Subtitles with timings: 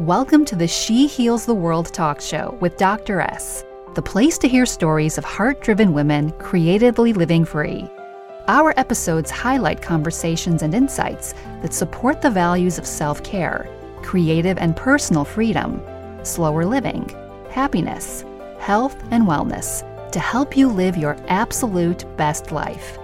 [0.00, 3.22] Welcome to the She Heals the World talk show with Dr.
[3.22, 3.64] S,
[3.94, 7.88] the place to hear stories of heart driven women creatively living free.
[8.46, 11.32] Our episodes highlight conversations and insights
[11.62, 13.70] that support the values of self care,
[14.02, 15.80] creative and personal freedom,
[16.24, 17.08] slower living,
[17.48, 18.22] happiness,
[18.58, 19.80] health, and wellness
[20.12, 22.98] to help you live your absolute best life.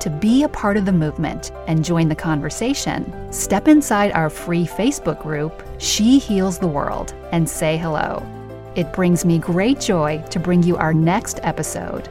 [0.00, 4.64] To be a part of the movement and join the conversation, step inside our free
[4.64, 8.24] Facebook group, She Heals the World, and say hello.
[8.76, 12.08] It brings me great joy to bring you our next episode.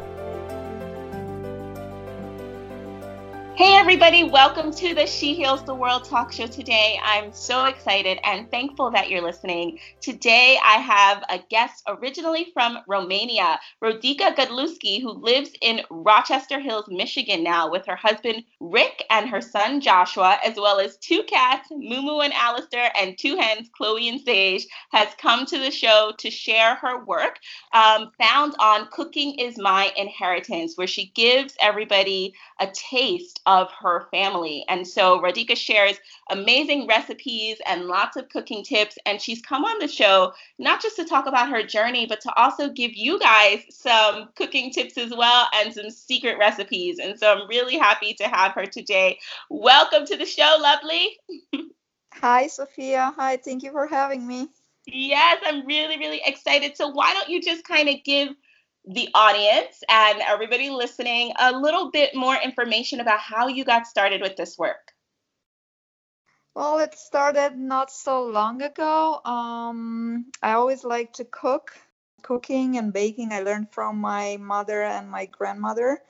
[3.88, 7.00] Everybody, welcome to the She Heals the World talk show today.
[7.02, 9.80] I'm so excited and thankful that you're listening.
[10.02, 16.84] Today, I have a guest originally from Romania, Rodica Godlewski, who lives in Rochester Hills,
[16.90, 21.70] Michigan now with her husband Rick and her son Joshua, as well as two cats,
[21.72, 26.30] Mumu and Alistair, and two hens, Chloe and Sage, has come to the show to
[26.30, 27.40] share her work
[27.72, 34.08] um, found on Cooking is My Inheritance, where she gives everybody a taste of her
[34.12, 34.66] family.
[34.68, 35.98] And so Rodica shares
[36.30, 38.98] amazing recipes and lots of cooking tips.
[39.06, 42.34] And she's come on the show not just to talk about her journey, but to
[42.36, 47.00] also give you guys some cooking tips as well and some secret recipes.
[47.00, 49.20] And so I'm really happy to have her today.
[49.50, 51.18] Welcome to the show, lovely.
[52.14, 53.14] Hi, Sophia.
[53.16, 54.48] Hi, thank you for having me.
[54.88, 56.78] Yes, I'm really, really excited.
[56.78, 58.30] So, why don't you just kind of give
[58.88, 64.22] the audience and everybody listening a little bit more information about how you got started
[64.22, 64.94] with this work.
[66.56, 69.22] Well, it started not so long ago.
[69.24, 71.78] Um, I always like to cook.
[72.24, 76.02] Cooking and baking, I learned from my mother and my grandmother.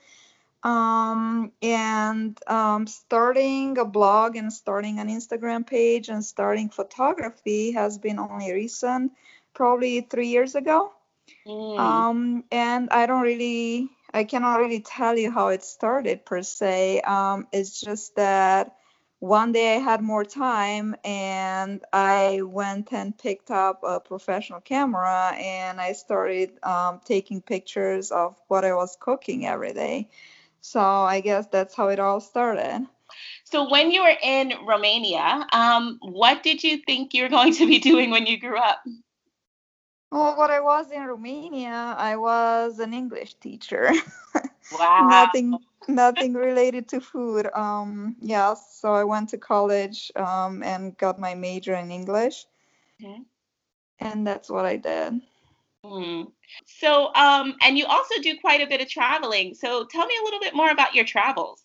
[0.62, 7.98] Um, and um, starting a blog and starting an Instagram page and starting photography has
[7.98, 9.12] been only recent,
[9.54, 10.92] probably three years ago.
[11.46, 11.78] Mm.
[11.78, 17.00] Um, and I don't really, I cannot really tell you how it started per se.
[17.00, 18.74] Um, it's just that
[19.20, 25.32] one day I had more time and I went and picked up a professional camera
[25.34, 30.08] and I started um, taking pictures of what I was cooking every day.
[30.60, 32.86] So I guess that's how it all started.
[33.44, 37.66] So when you were in Romania, um, what did you think you were going to
[37.66, 38.82] be doing when you grew up?
[40.10, 43.90] Well, what I was in Romania, I was an English teacher.
[44.70, 45.08] Wow.
[45.08, 45.58] nothing
[45.88, 47.48] nothing related to food.
[47.54, 52.46] Um yeah, so I went to college um and got my major in English.
[53.02, 53.22] Okay.
[54.00, 55.20] And that's what I did.
[55.84, 56.32] Mm.
[56.66, 59.54] So um and you also do quite a bit of traveling.
[59.54, 61.62] So tell me a little bit more about your travels.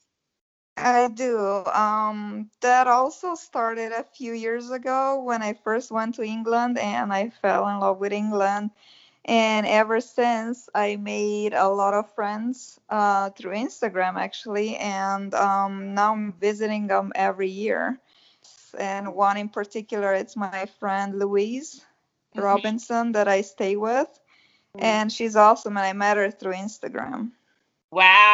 [0.75, 1.63] I do.
[1.65, 7.13] Um, that also started a few years ago when I first went to England and
[7.13, 8.71] I fell in love with England.
[9.25, 14.75] And ever since, I made a lot of friends uh, through Instagram actually.
[14.75, 17.99] And um, now I'm visiting them every year.
[18.77, 21.85] And one in particular, it's my friend Louise
[22.35, 22.41] mm-hmm.
[22.43, 24.09] Robinson that I stay with.
[24.75, 24.83] Mm-hmm.
[24.83, 25.77] And she's awesome.
[25.77, 27.31] And I met her through Instagram.
[27.91, 28.32] Wow.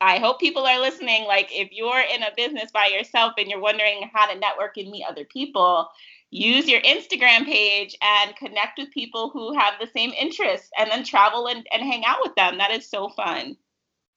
[0.00, 1.24] I hope people are listening.
[1.24, 4.90] Like, if you're in a business by yourself and you're wondering how to network and
[4.90, 5.88] meet other people,
[6.30, 11.04] use your Instagram page and connect with people who have the same interests and then
[11.04, 12.58] travel and, and hang out with them.
[12.58, 13.56] That is so fun.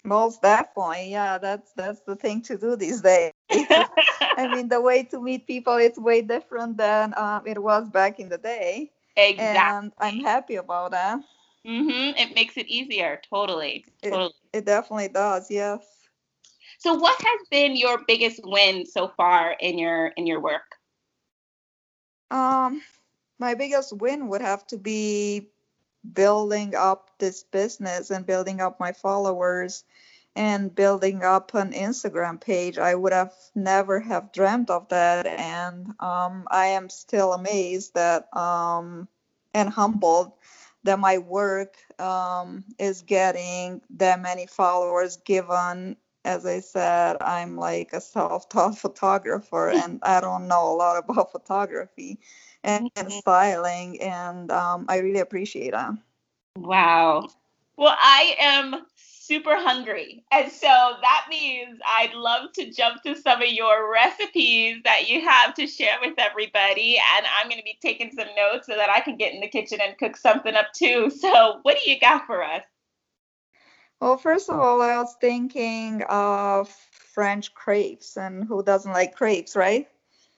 [0.06, 1.12] Most definitely.
[1.12, 3.32] Yeah, that's that's the thing to do these days.
[3.50, 8.20] I mean, the way to meet people is way different than um, it was back
[8.20, 8.92] in the day.
[9.16, 9.80] Exactly.
[9.80, 11.20] And I'm happy about that.
[11.66, 12.18] Mm-hmm.
[12.18, 13.22] It makes it easier.
[13.30, 13.86] Totally.
[14.02, 14.34] It.
[14.52, 15.50] It definitely does.
[15.50, 15.82] Yes.
[16.78, 20.76] So, what has been your biggest win so far in your in your work?
[22.30, 22.82] Um,
[23.40, 25.50] my biggest win would have to be
[26.14, 29.86] building up this business and building up my followers
[30.36, 32.78] and building up an Instagram page.
[32.78, 38.36] I would have never have dreamt of that, and um, I am still amazed that
[38.36, 39.08] um,
[39.54, 40.34] and humbled
[40.84, 45.96] that my work um, is getting that many followers given
[46.26, 51.32] as i said i'm like a self-taught photographer and i don't know a lot about
[51.32, 52.20] photography
[52.64, 53.20] and, and mm-hmm.
[53.20, 55.92] styling and um, i really appreciate that
[56.56, 57.28] wow
[57.78, 58.86] well i am
[59.26, 60.24] super hungry.
[60.32, 65.22] And so that means I'd love to jump to some of your recipes that you
[65.22, 66.98] have to share with everybody.
[67.16, 69.48] And I'm going to be taking some notes so that I can get in the
[69.48, 71.10] kitchen and cook something up too.
[71.10, 72.64] So, what do you got for us?
[74.02, 76.70] Well, first of all, I was thinking of
[77.14, 79.88] French crepes, and who doesn't like crepes, right?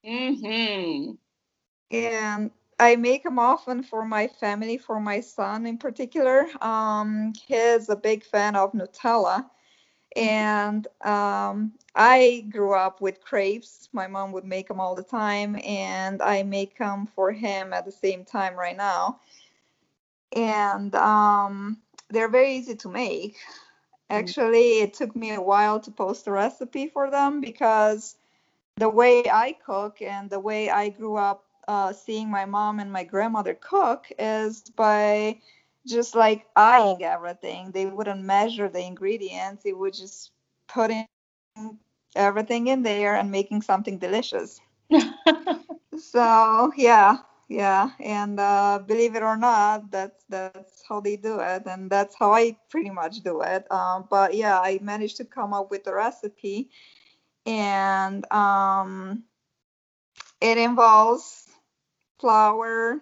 [0.05, 1.13] Mm-hmm.
[1.89, 6.47] and I make them often for my family, for my son in particular.
[6.61, 9.49] Um, he's a big fan of Nutella.
[10.15, 13.89] And um, I grew up with crepes.
[13.91, 17.85] My mom would make them all the time, and I make them for him at
[17.85, 19.19] the same time right now.
[20.33, 21.77] And um,
[22.09, 23.37] they're very easy to make.
[24.09, 28.15] Actually, it took me a while to post a recipe for them because
[28.77, 32.91] the way I cook and the way I grew up uh, seeing my mom and
[32.91, 35.39] my grandmother cook is by
[35.87, 37.71] just like eyeing everything.
[37.71, 39.63] They wouldn't measure the ingredients.
[39.63, 40.31] They would just
[40.67, 41.05] put in
[42.15, 44.59] everything in there and making something delicious.
[45.97, 47.17] so yeah,
[47.47, 52.15] yeah, and uh, believe it or not, that's that's how they do it, and that's
[52.15, 53.69] how I pretty much do it.
[53.71, 56.69] Um, but yeah, I managed to come up with a recipe,
[57.45, 59.23] and um,
[60.41, 61.47] it involves
[62.19, 62.99] flour,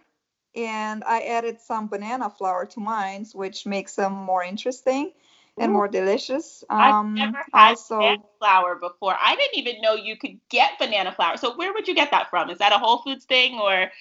[0.56, 5.12] and I added some banana flour to mine, which makes them more interesting
[5.57, 5.74] and Ooh.
[5.74, 6.63] more delicious.
[6.69, 9.15] I've Um, never had also, banana flour before.
[9.19, 11.38] I didn't even know you could get banana flour.
[11.38, 12.50] So where would you get that from?
[12.50, 13.92] Is that a Whole Foods thing or?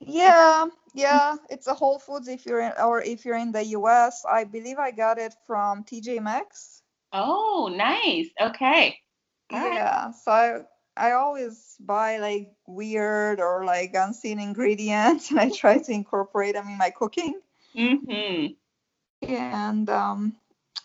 [0.00, 4.24] yeah, yeah, it's a Whole Foods if you're in, or if you're in the U.S.
[4.30, 6.82] I believe I got it from TJ Maxx.
[7.12, 8.28] Oh, nice.
[8.40, 8.98] Okay.
[9.52, 9.72] All right.
[9.74, 10.60] Yeah, so I,
[10.96, 16.68] I always buy like weird or like unseen ingredients, and I try to incorporate them
[16.68, 17.40] in my cooking.
[17.74, 18.54] Mm-hmm.
[19.22, 20.36] And um,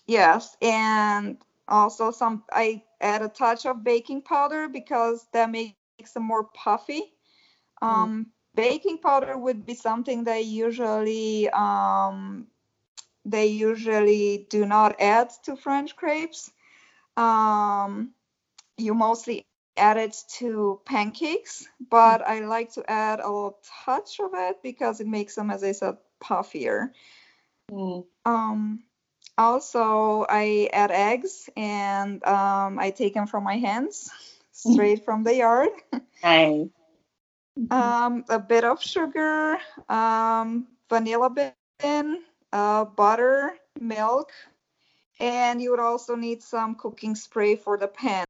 [0.07, 1.37] yes, and
[1.67, 7.13] also some I add a touch of baking powder because that makes them more puffy.
[7.81, 12.47] Um, Baking powder would be something they usually um,
[13.23, 16.51] they usually do not add to French crepes.
[17.15, 18.11] Um,
[18.77, 19.45] you mostly
[19.77, 24.99] add it to pancakes, but I like to add a little touch of it because
[24.99, 26.91] it makes them, as I said, puffier.
[27.71, 28.05] Mm.
[28.25, 28.83] Um,
[29.37, 34.11] also, I add eggs and um, I take them from my hands
[34.51, 35.69] straight from the yard.
[36.23, 36.67] Nice.
[37.69, 39.57] Um, a bit of sugar,
[39.89, 44.31] um, vanilla bean, uh, butter, milk,
[45.19, 48.25] and you would also need some cooking spray for the pan.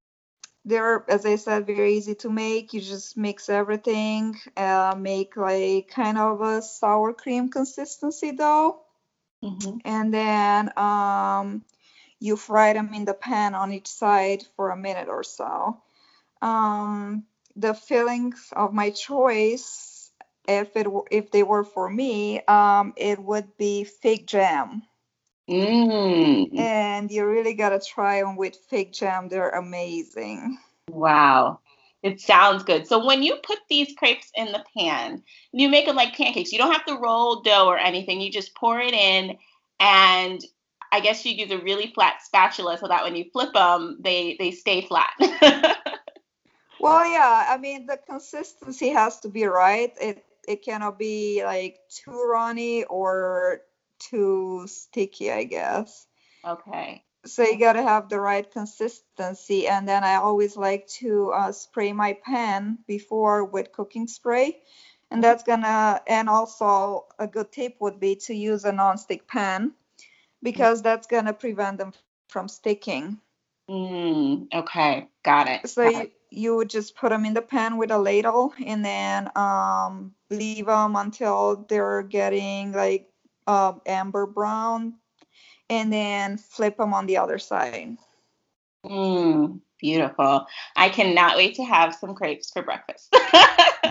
[0.65, 2.73] They're, as I said, very easy to make.
[2.73, 8.81] You just mix everything, uh, make like kind of a sour cream consistency dough,
[9.43, 9.77] Mm-hmm.
[9.85, 11.63] and then um,
[12.19, 15.81] you fry them in the pan on each side for a minute or so.
[16.41, 17.25] Um,
[17.55, 20.11] the fillings of my choice,
[20.47, 24.83] if it if they were for me, um, it would be fig jam,
[25.49, 26.51] Mm.
[26.57, 29.27] and you really gotta try them with fig jam.
[29.29, 30.57] They're amazing.
[30.89, 31.59] Wow.
[32.03, 32.87] It sounds good.
[32.87, 36.51] So when you put these crepes in the pan, you make them like pancakes.
[36.51, 38.21] You don't have to roll dough or anything.
[38.21, 39.37] You just pour it in,
[39.79, 40.41] and
[40.91, 44.35] I guess you use a really flat spatula so that when you flip them, they
[44.39, 45.11] they stay flat.
[46.79, 49.93] Well, yeah, I mean the consistency has to be right.
[50.01, 53.61] It it cannot be like too runny or
[54.01, 56.07] too sticky, I guess.
[56.45, 57.03] okay.
[57.25, 61.51] so you got to have the right consistency and then i always like to uh,
[61.51, 64.57] spray my pan before with cooking spray
[65.11, 69.71] and that's gonna and also a good tip would be to use a non-stick pan
[70.41, 71.93] because that's gonna prevent them
[72.29, 73.19] from sticking
[73.69, 75.07] Mm, okay.
[75.23, 75.67] Got it.
[75.67, 76.13] so Got you, it.
[76.29, 80.65] you would just put them in the pan with a ladle and then um, leave
[80.65, 83.10] them until they're getting like
[83.47, 84.93] uh, amber brown
[85.69, 87.97] and then flip them on the other side
[88.85, 90.45] Mm, beautiful.
[90.75, 93.15] I cannot wait to have some crepes for breakfast.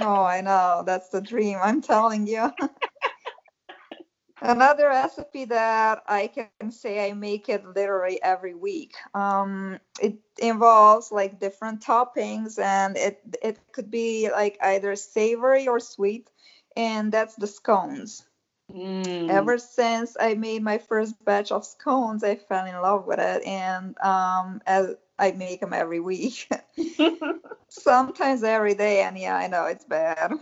[0.01, 0.83] Oh, I know.
[0.87, 1.59] That's the dream.
[1.63, 2.51] I'm telling you.
[4.43, 8.95] Another recipe that I can say I make it literally every week.
[9.15, 15.79] Um, it involves like different toppings, and it it could be like either savory or
[15.81, 16.31] sweet,
[16.77, 18.25] and that's the scones.
[18.75, 19.29] Mm.
[19.29, 23.45] Ever since I made my first batch of scones, I fell in love with it,
[23.47, 26.49] and um, as I make them every week,
[27.69, 29.03] sometimes every day.
[29.03, 30.33] And yeah, I know it's bad.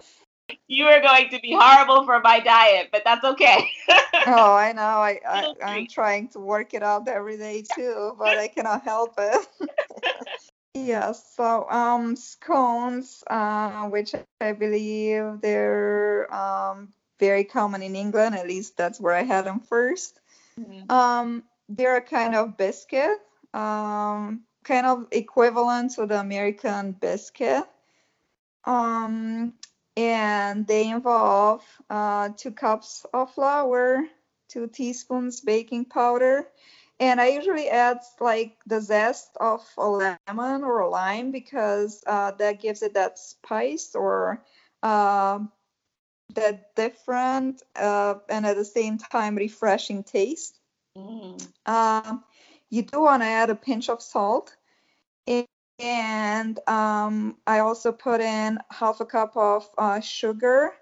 [0.69, 3.71] you are going to be horrible for my diet, but that's okay.
[4.27, 4.83] Oh, I know.
[4.83, 9.15] I, I I'm trying to work it out every day too, but I cannot help
[9.19, 9.47] it.
[10.75, 18.47] Yeah, so um scones, uh, which I believe they're um very common in England, at
[18.47, 20.21] least that's where I had them first.
[20.59, 20.91] Mhm.
[20.91, 23.19] Um, they're a kind of biscuit,
[23.55, 27.65] um, kind of equivalent to the American biscuit.
[28.65, 29.55] Um,
[29.97, 34.05] and they involve uh, two cups of flour,
[34.49, 36.49] two teaspoons baking powder,
[37.01, 42.33] and I usually add like the zest of a lemon or a lime because uh,
[42.33, 44.45] that gives it that spice or
[44.83, 45.41] uh,
[46.35, 50.59] that different uh, and at the same time refreshing taste.
[50.97, 51.47] Mm.
[51.67, 52.25] Um,
[52.71, 54.55] you do want to add a pinch of salt.
[55.81, 60.73] And um, I also put in half a cup of uh, sugar,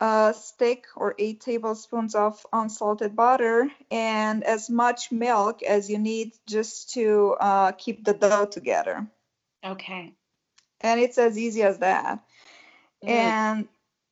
[0.00, 6.32] a stick or eight tablespoons of unsalted butter, and as much milk as you need
[6.46, 9.06] just to uh, keep the dough together.
[9.64, 10.12] Okay.
[10.82, 12.22] And it's as easy as that.
[13.02, 13.08] Mm.
[13.08, 13.68] And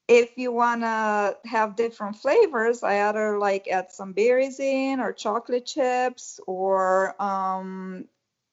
[0.08, 5.12] if you want to have different flavors, I either like add some berries in or
[5.12, 8.06] chocolate chips, or um,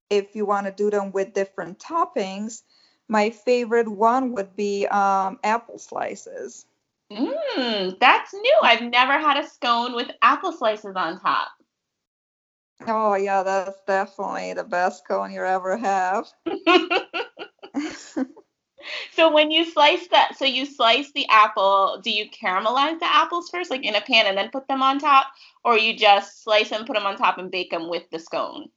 [0.10, 2.63] if you want to do them with different toppings,
[3.08, 6.65] my favorite one would be um, apple slices.
[7.12, 8.58] Mmm, that's new.
[8.62, 11.50] I've never had a scone with apple slices on top.
[12.88, 16.27] Oh yeah, that's definitely the best scone you ever have.
[19.13, 23.50] so when you slice that, so you slice the apple, do you caramelize the apples
[23.50, 25.27] first, like in a pan, and then put them on top,
[25.63, 28.69] or you just slice them, put them on top, and bake them with the scone?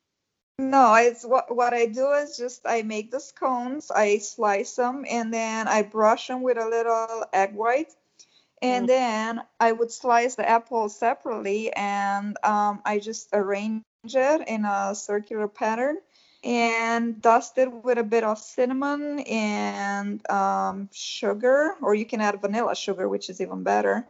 [0.59, 5.04] No, it's what what I do is just I make the scones, I slice them,
[5.09, 7.92] and then I brush them with a little egg white,
[8.61, 8.88] and mm.
[8.88, 14.94] then I would slice the apple separately, and um, I just arrange it in a
[14.94, 15.99] circular pattern
[16.45, 22.41] and dust it with a bit of cinnamon and um, sugar, or you can add
[22.41, 24.07] vanilla sugar, which is even better.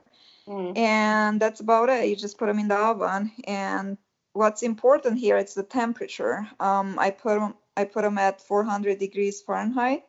[0.47, 0.77] Mm.
[0.77, 2.09] And that's about it.
[2.09, 3.33] You just put them in the oven.
[3.45, 3.99] And
[4.33, 6.49] what's important here is the temperature.
[6.59, 10.05] Um, I put them I put them at 400 degrees Fahrenheit.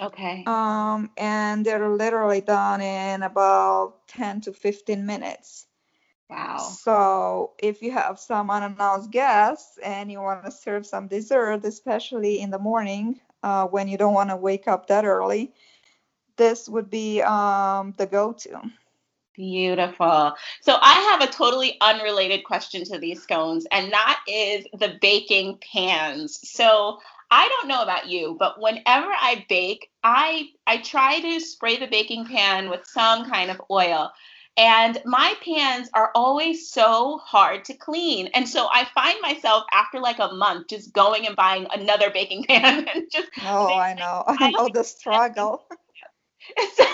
[0.00, 0.44] Okay.
[0.46, 5.65] Um, and they're literally done in about 10 to 15 minutes.
[6.28, 6.58] Wow.
[6.58, 12.40] So if you have some unannounced guests and you want to serve some dessert, especially
[12.40, 15.52] in the morning uh, when you don't want to wake up that early,
[16.36, 18.60] this would be um, the go-to.
[19.34, 20.32] Beautiful.
[20.62, 25.58] So I have a totally unrelated question to these scones, and that is the baking
[25.72, 26.40] pans.
[26.48, 26.98] So
[27.30, 31.86] I don't know about you, but whenever I bake, I I try to spray the
[31.86, 34.10] baking pan with some kind of oil.
[34.58, 38.28] And my pans are always so hard to clean.
[38.34, 42.44] And so I find myself after like a month just going and buying another baking
[42.44, 44.24] pan and just Oh, I know.
[44.26, 45.66] I know the struggle.
[46.74, 46.84] so,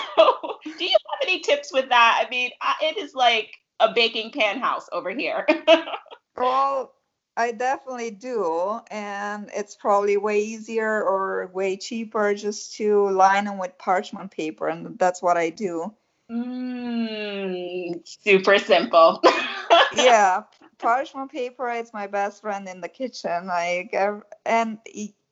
[0.65, 2.23] do you have any tips with that?
[2.25, 2.51] I mean,
[2.81, 5.45] it is like a baking pan house over here.
[6.35, 6.93] well,
[7.37, 8.79] I definitely do.
[8.91, 14.67] And it's probably way easier or way cheaper just to line them with parchment paper.
[14.67, 15.93] And that's what I do.
[16.33, 19.21] Mm, super simple.
[19.95, 20.43] yeah,
[20.79, 23.47] parchment paper is my best friend in the kitchen.
[23.47, 23.95] Like,
[24.45, 24.79] and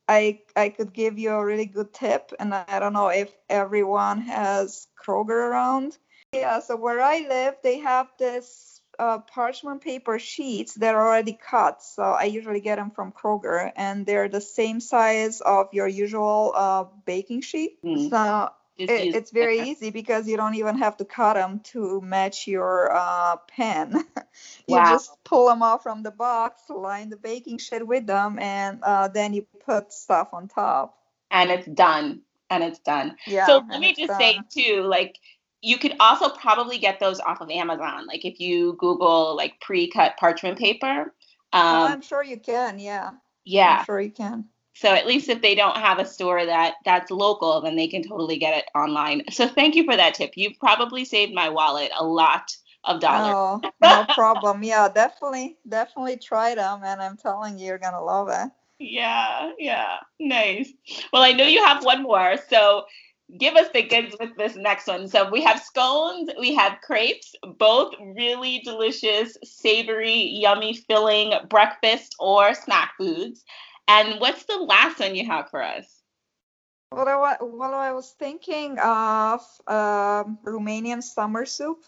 [0.08, 4.20] I I could give you a really good tip, and I don't know if everyone
[4.22, 5.98] has Kroger around.
[6.32, 11.32] Yeah, so where I live, they have this uh, parchment paper sheets that are already
[11.32, 11.82] cut.
[11.82, 16.52] So I usually get them from Kroger, and they're the same size of your usual
[16.54, 17.82] uh, baking sheet.
[17.82, 18.10] Mm.
[18.10, 22.46] So it, it's very easy because you don't even have to cut them to match
[22.46, 23.92] your uh, pen.
[24.66, 24.90] you wow.
[24.90, 29.08] just pull them off from the box, line the baking sheet with them, and uh,
[29.08, 30.98] then you put stuff on top.
[31.30, 32.22] And it's done.
[32.50, 33.16] And it's done.
[33.26, 34.20] Yeah, so let me just done.
[34.20, 35.18] say too, like
[35.62, 38.06] you could also probably get those off of Amazon.
[38.06, 41.14] Like if you Google like pre-cut parchment paper.
[41.52, 42.78] Oh, um, oh, I'm sure you can.
[42.78, 43.12] Yeah.
[43.44, 43.78] Yeah.
[43.78, 44.46] I'm sure you can.
[44.74, 48.02] So at least if they don't have a store that that's local, then they can
[48.02, 49.22] totally get it online.
[49.30, 50.32] So thank you for that tip.
[50.36, 53.34] You've probably saved my wallet a lot of dollars.
[53.34, 54.62] Oh, no problem.
[54.62, 58.50] Yeah, definitely, definitely try them, and I'm telling you, you're gonna love it.
[58.78, 60.72] Yeah, yeah, nice.
[61.12, 62.84] Well, I know you have one more, so
[63.38, 65.08] give us the goods with this next one.
[65.08, 72.54] So we have scones, we have crepes, both really delicious, savory, yummy, filling breakfast or
[72.54, 73.44] snack foods.
[73.88, 75.86] And what's the last one you have for us?
[76.92, 81.84] Well, I, well, I was thinking of um, Romanian summer soup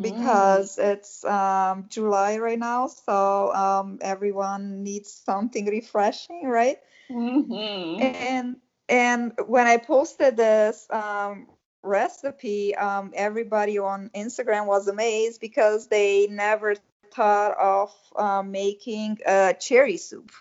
[0.00, 0.92] because mm.
[0.92, 6.78] it's um, July right now, so um, everyone needs something refreshing, right?
[7.10, 8.02] Mm-hmm.
[8.02, 8.56] And
[8.88, 11.46] and when I posted this um,
[11.82, 16.74] recipe, um, everybody on Instagram was amazed because they never
[17.12, 20.32] thought of uh, making a cherry soup.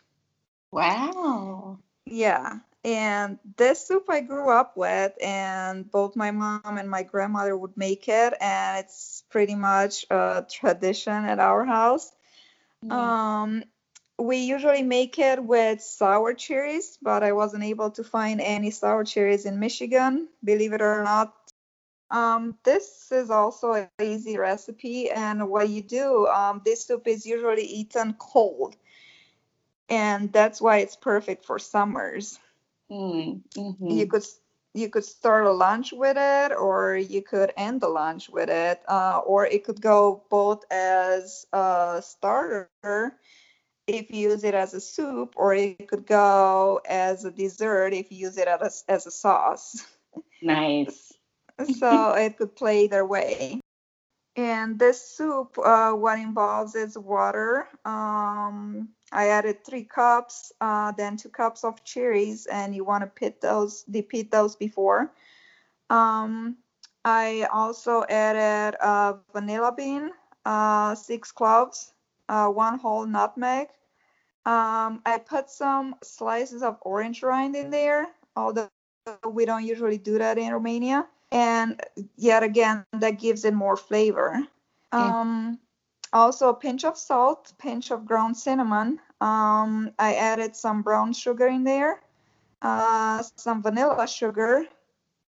[0.72, 1.80] Wow.
[2.06, 2.60] Yeah.
[2.84, 7.76] and this soup I grew up with, and both my mom and my grandmother would
[7.76, 12.12] make it, and it's pretty much a tradition at our house.
[12.86, 12.92] Mm.
[12.92, 13.64] Um,
[14.18, 19.04] we usually make it with sour cherries, but I wasn't able to find any sour
[19.04, 21.34] cherries in Michigan, believe it or not.
[22.12, 27.26] Um, this is also an easy recipe, and what you do, um, this soup is
[27.26, 28.76] usually eaten cold,
[29.90, 32.40] and that's why it's perfect for summers.
[32.92, 34.26] Mm, hmm You could
[34.74, 38.82] you could start a lunch with it, or you could end the lunch with it,
[38.88, 42.94] uh, or it could go both as a starter
[43.88, 48.12] if you use it as a soup, or it could go as a dessert if
[48.12, 49.86] you use it as a, as a sauce.
[50.42, 51.14] Nice.
[51.66, 53.60] so it could play either way.
[54.36, 61.18] And this soup, uh, what involves is water, um, I added three cups, uh, then
[61.18, 65.12] two cups of cherries, and you want to pit those, depeat those before.
[65.90, 66.58] Um,
[67.04, 70.12] I also added a vanilla bean,
[70.46, 71.94] uh, six cloves,
[72.28, 73.70] uh, one whole nutmeg.
[74.46, 78.70] Um, I put some slices of orange rind in there, although
[79.28, 81.08] we don't usually do that in Romania.
[81.32, 81.82] And
[82.16, 84.40] yet again, that gives it more flavor.
[84.92, 85.60] Um,
[86.14, 89.00] also a pinch of salt, pinch of ground cinnamon.
[89.22, 92.02] Um, I added some brown sugar in there,
[92.62, 94.66] uh, some vanilla sugar,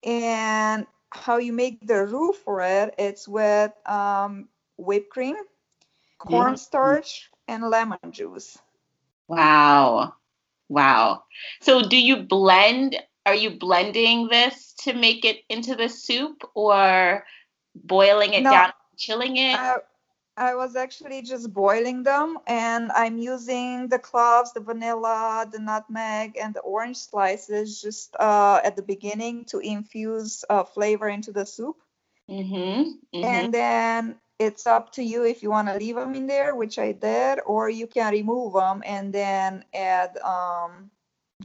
[0.05, 4.49] and how you make the roux for it, it's with um,
[4.79, 5.37] whipped cream,
[6.19, 7.55] cornstarch, yeah.
[7.55, 8.59] and lemon juice.
[9.29, 10.14] Wow.
[10.69, 11.25] Wow.
[11.61, 17.25] So do you blend, are you blending this to make it into the soup or
[17.75, 19.59] boiling it no, down, chilling it?
[19.59, 19.79] Uh,
[20.43, 26.37] I was actually just boiling them and I'm using the cloves, the vanilla, the nutmeg,
[26.37, 31.47] and the orange slices just uh, at the beginning to infuse uh, flavor into the
[31.47, 31.77] soup.
[32.29, 33.25] Mm-hmm, mm-hmm.
[33.25, 36.76] And then it's up to you if you want to leave them in there, which
[36.76, 40.91] I did, or you can remove them and then add um,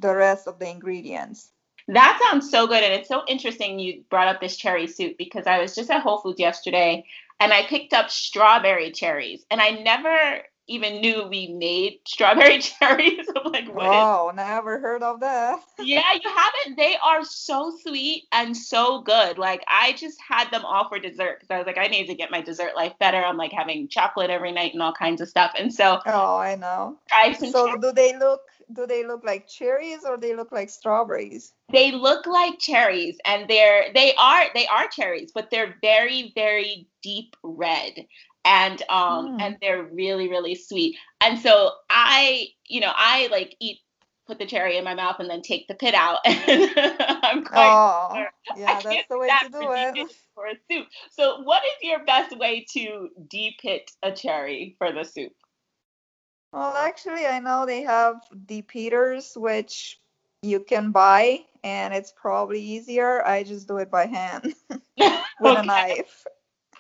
[0.02, 1.52] the rest of the ingredients.
[1.88, 2.84] That sounds so good.
[2.84, 6.02] And it's so interesting you brought up this cherry soup because I was just at
[6.02, 7.06] Whole Foods yesterday
[7.40, 13.28] and I picked up strawberry cherries, and I never even knew we made strawberry cherries.
[13.36, 13.88] I'm like, what?
[13.88, 15.60] Oh, never heard of that.
[15.80, 16.78] yeah, you haven't.
[16.78, 19.38] They are so sweet and so good.
[19.38, 22.16] Like I just had them all for dessert because I was like, I need to
[22.16, 23.18] get my dessert life better.
[23.18, 25.54] I'm like having chocolate every night and all kinds of stuff.
[25.58, 26.98] And so Oh, I know.
[27.12, 28.42] I so do they look
[28.74, 31.54] do they look like cherries or they look like strawberries?
[31.72, 36.88] They look like cherries and they're they are they are cherries, but they're very very
[37.02, 38.06] deep red
[38.46, 39.42] and um mm.
[39.42, 40.98] and they're really really sweet.
[41.22, 43.80] And so I, you know, I like eat
[44.28, 46.20] put the cherry in my mouth and then take the pit out.
[46.26, 48.30] I'm quite oh, sure.
[48.58, 50.12] yeah, that's the way to do it.
[50.36, 50.88] For a soup.
[51.12, 55.32] So, what is your best way to de-pit a cherry for the soup?
[56.58, 58.16] Well, actually, I know they have
[58.48, 60.00] de-pitters, which
[60.42, 63.24] you can buy, and it's probably easier.
[63.24, 65.60] I just do it by hand with okay.
[65.60, 66.26] a knife.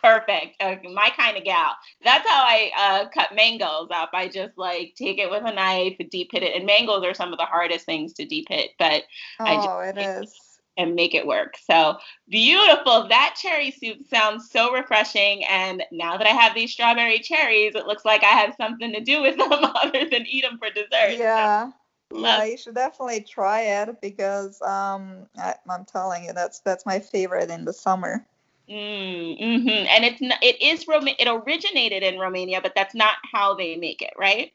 [0.01, 0.61] Perfect.
[0.61, 1.75] Okay, my kind of gal.
[2.03, 4.09] That's how I uh, cut mangoes up.
[4.13, 7.31] I just like take it with a knife, deep pit it, and mangoes are some
[7.31, 9.03] of the hardest things to deep pit but
[9.39, 10.46] oh, I just, it is
[10.77, 11.55] and make it work.
[11.65, 11.97] So
[12.29, 13.07] beautiful.
[13.07, 15.43] That cherry soup sounds so refreshing.
[15.45, 19.01] And now that I have these strawberry cherries, it looks like I have something to
[19.01, 21.17] do with them other than eat them for dessert.
[21.17, 21.71] Yeah.
[22.11, 26.85] So, yeah, you should definitely try it because um, I, am telling you that's that's
[26.85, 28.25] my favorite in the summer.
[28.69, 33.15] Mm, hmm And it's not, it is Roma- it originated in Romania, but that's not
[33.33, 34.51] how they make it, right?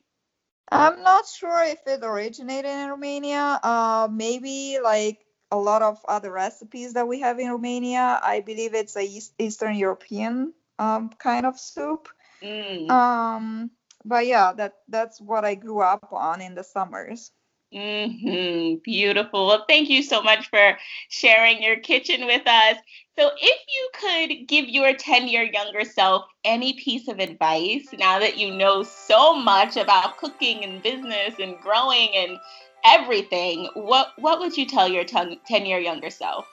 [0.71, 3.61] I'm not sure if it originated in Romania.
[3.63, 5.19] Uh, maybe like
[5.53, 8.19] a lot of other recipes that we have in Romania.
[8.23, 12.09] I believe it's a East, Eastern European um, kind of soup.
[12.43, 12.91] Mm.
[12.91, 13.71] Um,
[14.05, 17.31] but yeah, that that's what I grew up on in the summers.
[17.73, 18.81] Mm-hmm.
[18.83, 19.47] Beautiful.
[19.47, 20.77] Well, thank you so much for
[21.09, 22.77] sharing your kitchen with us.
[23.19, 28.19] So, if you could give your 10 year younger self any piece of advice now
[28.19, 32.39] that you know so much about cooking and business and growing and
[32.85, 36.47] everything, what what would you tell your 10 year younger self?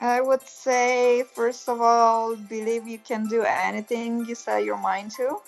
[0.00, 5.12] I would say, first of all, believe you can do anything you set your mind
[5.12, 5.38] to.